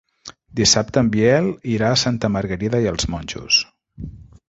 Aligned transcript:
Dissabte 0.59 1.03
en 1.05 1.11
Biel 1.17 1.51
irà 1.75 1.91
a 1.97 2.01
Santa 2.07 2.33
Margarida 2.39 2.83
i 2.87 2.93
els 2.97 3.11
Monjos. 3.17 3.65